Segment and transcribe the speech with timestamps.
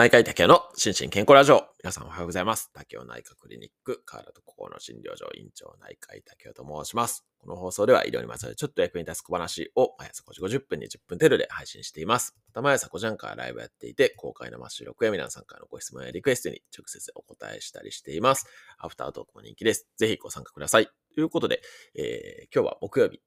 [0.00, 1.62] 内科医竹雄の心身健康ラジオ。
[1.84, 2.70] 皆さんおはようございます。
[2.72, 7.26] 竹雄内科クリニック、河原と心の診療所院長内科医竹雄と申します。
[7.36, 12.34] この放送では医療にまつわるちょっと役に立つ小話を毎朝5時50分に10分程度で配信しています。
[12.46, 18.46] また毎朝5時半からライブやっていて、公開生収録や皆さんからのご質問やリクエストに直接お答えしたりしています。
[18.78, 19.86] アフタートークも人気です。
[19.98, 20.88] ぜひご参加ください。
[21.14, 21.60] ということで、
[21.94, 23.20] えー今日は木曜日、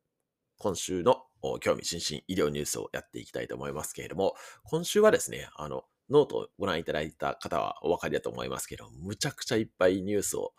[0.57, 1.21] 今週の
[1.59, 4.33] 興味津々医療ニュースをやっていきたいと思いますけれども、
[4.63, 10.53] 今週はですね、あの、ノートをご覧いただいた方はお分かりだと思いますけど、むちゃくちゃいっぱいニュースを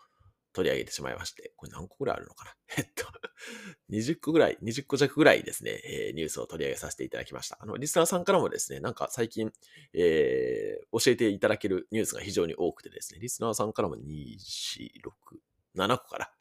[0.53, 2.55] 取り上げてしまいまして、これ何個ぐらいあるのかな？
[2.77, 3.05] えっと、
[3.91, 7.57] 20個ぐらい、20個弱ぐらいですね、えーニュースを取り上げさせていただきました。
[7.59, 9.51] あの、リスナーさんからもですね、なんか最近、
[9.93, 15.39] えー教えていただけるニュースが非常に多くてですね、リスナーさんからも2、4、6、
[15.75, 16.31] 7個から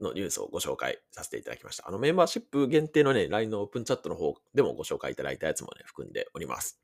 [0.00, 1.86] のニュースをご紹介させていただきました。
[1.86, 6.80] あの、メンバーシップ限定のね、LINE のオープンチャットの方でもご紹介いただいたやつもね、含んでおります。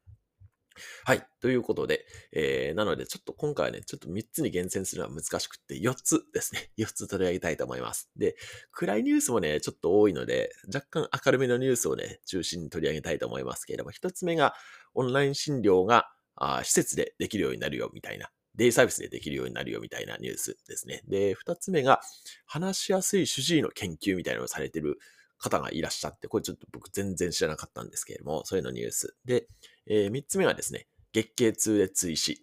[1.04, 1.26] はい。
[1.40, 6.70] ということで、えー、なので、ちょっと今回はね、ちょっと3つに厳選するのは難しくって、4つですね。
[6.78, 8.10] 4つ取り上げたいと思います。
[8.16, 8.36] で、
[8.72, 14.54] 暗いニュースもね、ちょっと多いので、若干明るめのニュースをね、中心に取り上げたいと思いますけれども、1つ目が、
[14.94, 18.30] オンライン診療があ施設でできるようになるよ、みたいな。
[18.56, 21.02] デイサービスでできるようになるよみたいなニュースですね。
[21.06, 22.00] で、二つ目が、
[22.46, 24.98] 話しやすい主治医の研究みたいなのをされてる
[25.38, 29.16] 方がいらっしゃって、これちょっと僕全然知らなかったんですけれども、そういうのニュース。
[29.24, 29.48] で、
[29.86, 32.32] えー三つ目がですね、月経痛で追試。
[32.32, 32.36] っ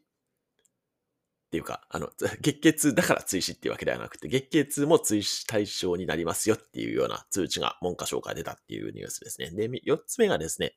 [1.53, 9.51] ていうか、あの、 月経痛だから追試っていうわけではなくて、月経痛も追試対象になりますよっていうような通知が文科省から出たっていうニュースですね。
[9.51, 10.75] で、み四つ目がですね、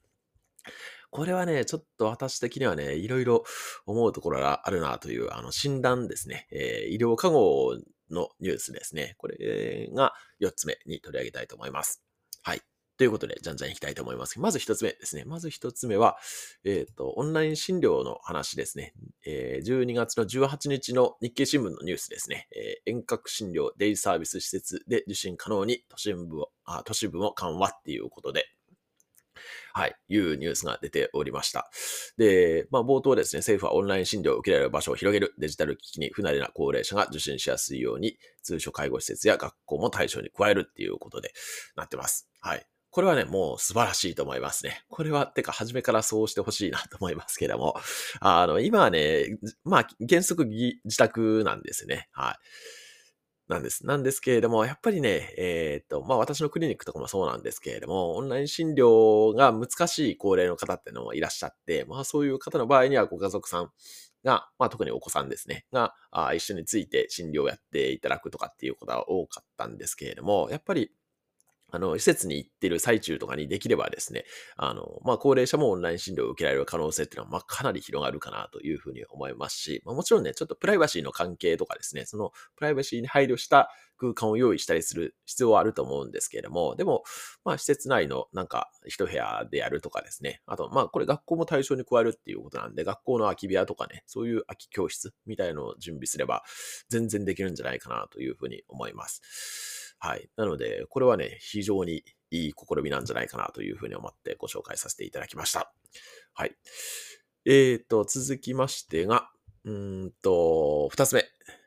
[1.11, 3.45] これはね、ちょっと私的にはね、いろいろ
[3.87, 6.47] 思うところがあるなという、あの、診断ですね。
[6.51, 7.79] えー医療過護
[8.11, 9.15] のニュースですね。
[9.19, 12.06] これが4つ目に取り上げたいと思います。
[12.47, 12.61] はい。
[12.97, 14.39] ということで、じゃんじゃんいきたいと思います。
[14.39, 15.25] まず一つ目ですね。
[15.25, 16.17] まず一つ目は、
[16.65, 18.95] えっ、と、オンライン診療の話ですね。
[19.27, 22.47] えー12月の18日の日経新聞のニュースですね。
[22.55, 28.45] えー遠隔診療、デイサービス施設で受診可能に都心部を、あ都市部も緩和っていうことで、
[29.77, 31.71] はい、いうニュースが出ておりました。
[32.17, 41.31] で、まあ、冒頭ですね、政府はオンライン診療を受けられる場所を広げる、デジタル機器に不慣れな高齢者が受診しやすいように、通所介護施設や学校も対象に加えるっていうことで
[41.77, 42.27] なってます。
[42.41, 42.67] はい。
[42.89, 44.83] これはね、もう素晴らしいと思いますね。
[44.89, 47.77] これは、てか、初めからそうしてほしいなと思いますけれども、
[48.21, 52.09] あの、今はね、まあ、原則自宅なんですね。
[52.13, 52.37] はい。
[53.49, 53.87] なんです。
[53.87, 63.71] なんですけれども、やっぱりね、えーっと、まあ私のクリニックとかもそうなんですけれども、オンライン診療が難しい高齢の方っていうのもいらっしゃって、まあそういう方の場合にはご家族さん
[64.25, 70.91] が、まあ特にお子さんですね、があ一緒について診療をやっていただくとかっていうことは多かったんですけれども、やっぱり
[71.77, 74.25] あの、施設に行ってる最中とかにできればですね、
[74.57, 87.03] あの、まあ、高齢者もオンライン診療を受けられる可能性っていうのは、まあ、かなり広がるかなというふうに思いますし、まあ、もちろんね、ちょっとプライバシーの関係とかですね、そのプライバシーに配慮した空間を用意したりする必要はあると思うんですけれども、でも、
[87.45, 96.43] まあ、施設内のなんか一部屋でやるとかですね、あと、まあ、これ学校も対象に加えるっていうことなんで、学校の空き部屋とかね、そういう空き教室みたいのを準備すれば、
[96.89, 99.86] 全然できるんじゃないかなというふうに思います。
[100.07, 100.29] はい。
[100.37, 105.73] なので、これはね、非常にいい試みなんじゃないかなというふうに思ってご紹介させていただきました。
[106.33, 106.57] はい。
[107.45, 109.29] えーと、続きましてが、
[109.65, 111.25] うんと、二つ目。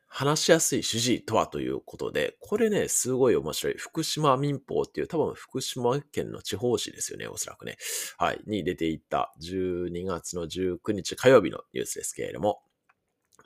[0.07, 3.75] 話しやすい主治医とはということで、これね、すごい面白い。
[3.77, 7.77] 福島民報っていう、多分福島県の地方紙ですよね、おそらくね。
[8.17, 8.41] はい。
[8.47, 12.61] に出ていた12月の19日火曜日のニュースですけれども、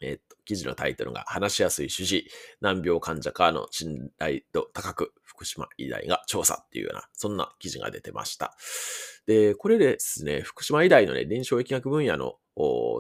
[0.03, 2.28] えっと、記事のタイトルが、話しやすい主治医、
[2.62, 8.56] 難病患者からの信頼度高く、福島医大が調査っていうような、そんな記事が出てました。
[9.25, 12.36] で、これですね、福島医大のね、臨床疫学分野の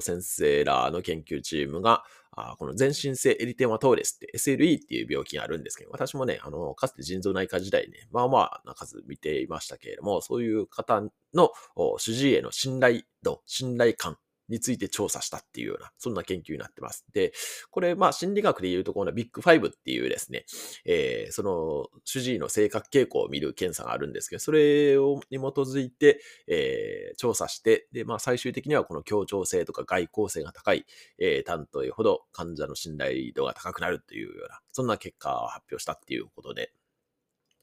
[0.01, 2.03] 先生らの研究チームが、
[2.35, 11.03] あこの全身性エリテマトーレスって SLE っていう病気があるんですけど、私もね、あの、かつて腎臓内科時代ね、まあまあな数見ていましたけれども、そういう方
[11.35, 11.51] の
[11.99, 14.17] 主治医への信頼度、信頼感
[14.53, 17.05] について調査したっていうような、そんな研究になってます。
[17.11, 17.33] で、
[17.71, 20.45] これ、まあ、心理学でいうところのビッグファイブっていうですね、
[20.85, 30.85] えーその、主治医の性格傾向を見る検査があるんですけど、それをに基づいて、えー調査して、で、まあ、最終的にはこの協調性とか外交性が高い、
[31.17, 36.73] えー担当医ほど患者の信頼度が高くなるというような、そんな結果を発表したっていうことで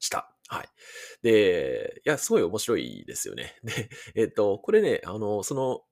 [0.00, 0.34] した。
[0.48, 0.68] はい。
[1.22, 3.54] で、いや、すごい面白いですよね。
[3.62, 5.82] で、えっ、と、これね、あの、その、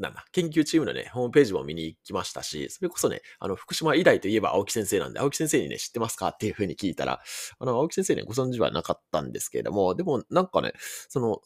[0.00, 7.20] なんだ、研究チームのね、ホームページも見に行きましたし、それこそね、あの、福島医大といえば青木先生なんで、青木先生にね、知ってますかっていうふうに聞いたら、
[7.58, 10.72] あの、青木先生ね、ご存知はなかったんですけれども、でもなんかね、
[11.08, 11.42] その、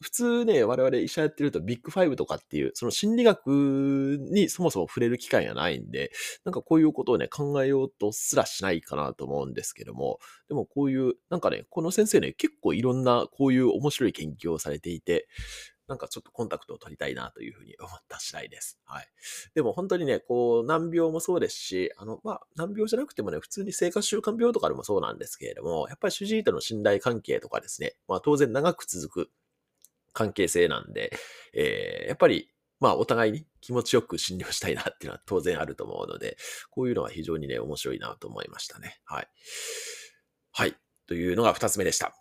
[0.00, 6.12] 普通ね、我々医者やってるとビッグファイブとかっていう、その心理学にそもそも触れる機会がないんで、
[6.44, 10.18] なんかこういうことをね、考えようとすらしないかなと思うんですけども、
[10.48, 15.26] でもこういう、なんかね、この先生ね、結構いろんなこういう面白い研究をされていて、
[15.88, 18.78] なんかちょっとコンタクトを取りたいなというふうに思った次第です。
[18.84, 19.08] はい。
[19.54, 29.30] でも本当にね、こう、難病もそうですし、あの、まあ、難病じゃなくてもね、普通に生活習慣病とかでもそうなんですけれども、やっぱり主治医との信頼関係とかですね、まあ当然長く続く
[30.12, 31.12] 関係性なんで、
[31.54, 32.50] えー、やっぱり、
[32.80, 36.36] まあ、お互いに気持ちよく診療したいなっていうのは当然あると思うので、
[36.70, 39.00] こういうのは非常にね、面白いなと思いましたね。
[39.04, 39.28] はい。
[40.52, 40.76] はい。
[41.06, 42.14] というのが二つ目でした。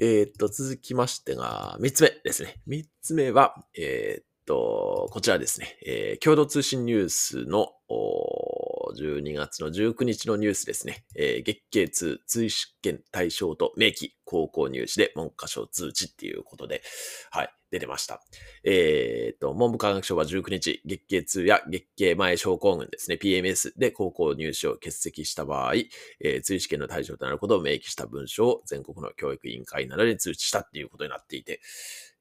[0.00, 2.60] えー、っと、続きましてが、三つ目ですね。
[2.66, 5.78] 三つ目は、えー、っと、こちらですね。
[5.86, 7.68] えー、共同通信ニュースの、
[8.94, 11.04] 12月の19日のニュースですね。
[11.16, 16.82] えー、月経痛、追試験対象と明記、高校入試で文科省通知っていうことで、
[17.30, 18.22] はい、出てました。
[18.64, 25.74] えっ、と、文部科学省は19日、月経痛や月経前症候群ですね、PMS で高校入試を欠席した場合、
[26.20, 31.60] えー、追試験の対象となることを明記した文書を全国の教育委員会などに通知したっていうことになっていて、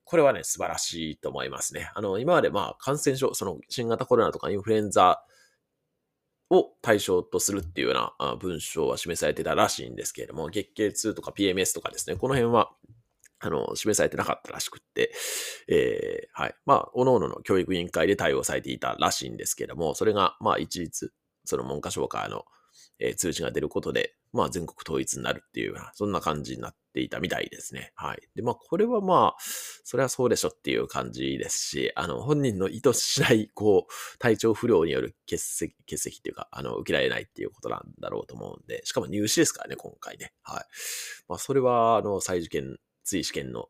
[0.06, 1.92] これはね、素晴らしいと思いますね。
[1.96, 5.24] あの、今までまあ、感染症、その新型コロナとかインフルエンザ
[6.54, 12.72] を対象とするっていうような文章は示されてたらしいんですけれども、月経痛とか PMS とかですね、この辺は、
[13.40, 15.12] あの、示されてなかったらしくって、
[15.68, 16.56] えー、はい。
[16.66, 21.12] まあ、各々の教育委員会で対応されていたらしいんですけれども、それが、まあ、一律、
[21.44, 22.46] その文科省からの、
[23.00, 27.92] えー、通知が出ることで、まあ、全国統一になるっていうような、そんな感じになっていたみたいですね。
[27.96, 28.22] はい。
[28.36, 29.42] で、まあ、これはまあ、
[29.84, 40.34] それはそうでしょっていう感じですし、あの、本人の意図しない、こう、体調不良による欠席、欠席っていうか、あの、受けられないっていうことなんだろうと思うんで、しかも入試ですからね、今回ね。
[40.44, 40.66] はい。
[41.28, 43.68] まあ、それは、あの、再受験、追試験の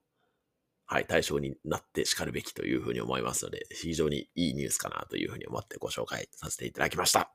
[0.86, 7.34] はい、対象になって叱るべきというふうに思いますので、非常にいいニュースかなというふうに思ってご紹介させていただきました。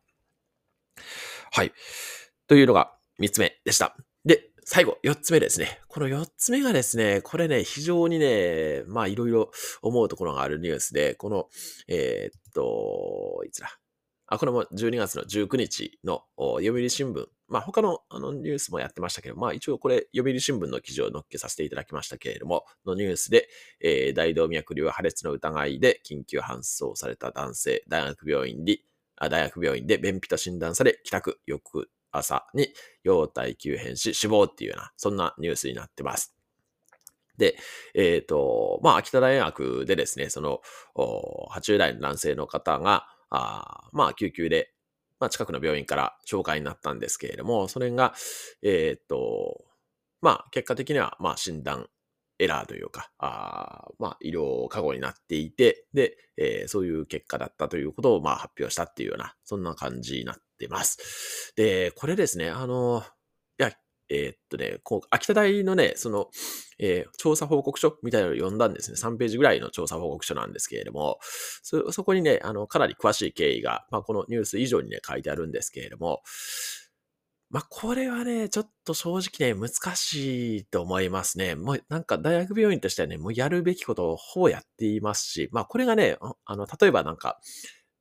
[1.50, 1.73] はい。
[2.46, 3.96] というのが3つ目でした。
[4.70, 5.81] 最後、4つ目ですね。
[5.88, 9.50] この4つ目がですね、これね、非常にね、まあいろいろ
[9.81, 11.49] 思うところがあるニュースで、この、
[11.88, 13.70] えー、っと、いつだ？
[14.26, 16.25] あ、これも12月の19日の
[16.59, 17.25] 読売新聞。
[17.49, 23.49] まあ他のあのニュースもやってましたけど、まあ一応これ読売新聞の記事を載っけさせていただきましたけれども、のニュースで、
[23.81, 28.81] えー、大動脈瘤破裂の疑いで緊急搬送された男性、大学病院に、
[29.17, 32.72] あ大学病院で便秘と診断され、帰宅、翌朝に
[33.02, 36.34] 容体急変し死亡っていうような、そんなニュースになってます。
[37.38, 37.56] で、
[37.94, 40.60] えっ、ー、と、まあ、秋田大学でですね、その、
[40.96, 44.72] 80代の男性の方が、あまあ、救急で、
[45.20, 48.14] まあ、近くの病院から紹介になったんですけれども、それが、
[48.62, 49.64] えっ、ー、と、
[50.20, 51.88] まあ、結果的には、まあ、診断
[52.40, 61.52] エラーというか、あまあ、医療過誤になっていて、で、えー、そういう結果だったということを、まあ、発表したっていうような、そんな感じになってます。
[61.55, 63.05] で、これですね、あの、
[63.60, 63.72] いや、
[64.10, 66.31] えー、っとね、こう、秋田大のね、その、
[66.78, 68.96] えー、調査報告書みたいなのを読んだんですね。
[68.96, 71.19] 3ページぐらいの調査報告書なんですけれども、
[71.62, 76.22] そ、そこにね、あの、かなり詳しい経緯が、まあ、このニュース以上にね、書いてあるんですけれども、
[77.50, 81.55] まあ、これはね、ちょっと正直ね、難しいと思いますね。
[81.55, 87.41] もう、なんか大学病院としてはね、もうやるべきことをほぼやっていますし、まあ、これがね、あの、例えばなんか、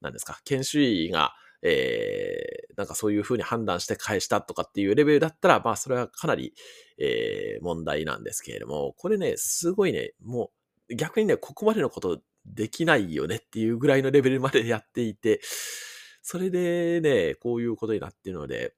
[0.02, 6.54] 何ですか、研修医が、えー、なんかそういうふうに判断して返したとかっていうレベルだったら、まあ、それはかなり、
[7.00, 10.52] えー、問題なんですけれども、これね、すごいね、も
[10.90, 15.42] う、逆にね、ここまでのことできないよねっていうぐらいのレベルまでやっていて、
[16.22, 18.74] それでね、こういうことになっているので、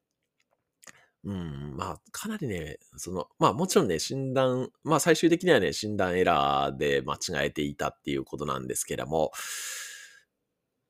[1.26, 9.32] うん、まあ、かなりね、その、まあもちろんね、診断、まあ最終的にはね、診断エラーで間違えていたっていうことなんですけども、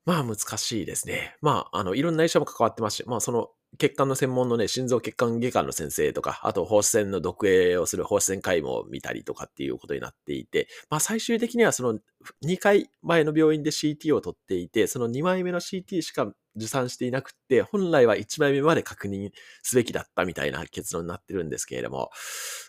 [0.06, 1.36] まあ難しいですね。
[1.40, 11.98] まあ、あの、いろんな医者も関わってますし、まあその、血管の専門のね、心臓血管外科の先生とか、あと放射線の毒影をする放射線解も見たりとかっていうことになっていて、まあ最終的にはその
[12.44, 19.30] 2回前の病院で CT を取っていて、その2枚目の CT しか受産していなくって、本来は1枚目まで確認
[19.62, 22.10] すべきだったみたいな結論になってるんですけれども、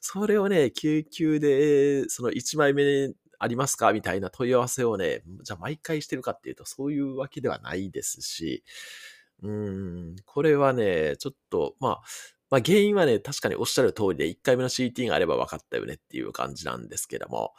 [0.01, 3.11] それをね、救急で、その1枚目
[3.43, 3.93] ありますか？
[3.93, 8.63] みたいな問い合わせをね、じゃあ毎回してるかっていうと、そういうわけではないですし、
[9.43, 12.01] うん、これはね、ちょっと、まあ、
[12.49, 17.53] まあ原因はね、確かにおっしゃる通りで、1回目の CT があれば分かったよねっていう感じなんですけども、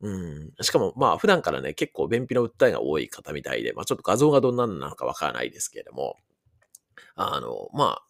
[0.00, 0.52] うん。
[0.60, 6.16] しかも、まあ、普段からね、結構便秘の訴えが多い方みたいで、まあ、ちょっと画像がどんなのなのかわからないですけれども、
[7.14, 8.05] あの、まあ、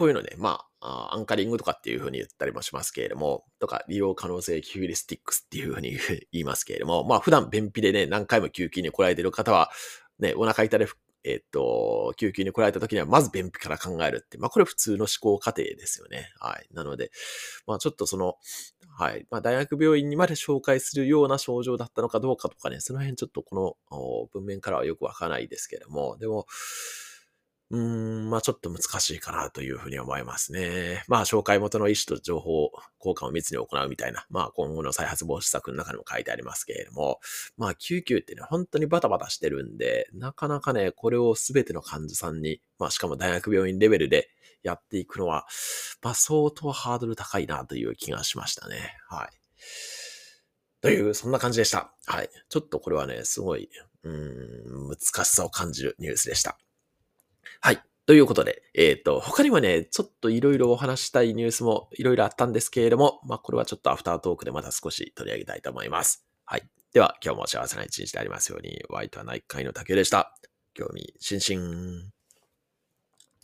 [0.00, 5.90] こういうのね、まあ、アンカリングとかっていう風に言ったりもしますけれども、とか、利用可能性ヒューリスティックスっていう風に
[6.32, 9.70] 言いますけれども、まあ、普段便秘でね、何回も救急に来られてる方は、
[10.18, 10.88] ね、お腹痛で
[11.22, 16.30] えっと、救急に来られた時には、まず便秘から考えるって、まあ、これ普通の思考過程ですよね。
[16.38, 16.66] はい。
[16.72, 17.10] なので、
[17.66, 18.36] まあ、ちょっとその、
[18.96, 19.26] はい。
[19.30, 26.46] まあ、大学病院にまで紹介するような症状だったのかどうかとかね、その辺ちょっとこの文面からはよくわからないですけれども、でも、
[27.70, 27.80] うー
[28.26, 31.04] ん、まあちょっと難しいかなというふうに思いますね。
[31.06, 37.20] まあ紹介元の意思と情報交換を密に行うみたいな、まあ今後の再発防止策の中にも書いてありますけれども、
[37.56, 44.30] まあ救急ってね、本当にバタバタしてるんで、なかなかね、これをすべての患者さんに、まあしかも大学病院レベルで
[44.64, 45.46] やっていくのは、
[46.02, 48.96] まあ相当ハードル高いなという気がしましたね。
[49.08, 49.28] はい。
[50.80, 51.92] という、そんな感じでした。
[52.06, 52.30] はい。
[52.48, 53.68] ちょっとこれはね、すごい、
[54.02, 56.58] うん、難しさを感じるニュースでした。
[57.60, 57.82] はい。
[58.06, 66.26] ということで、えっ、ー、と、他にもね、ちょっといろいろお話したいニュースもいろいろあったんですけれども、まあ、これはちょっとアフタートークでまた少し取り上げたいと思います。
[66.44, 66.68] はい。
[66.92, 70.34] では、今日も幸せな一日でありますように、ワイトは内科医の竹でした。
[70.74, 72.19] 興味津々。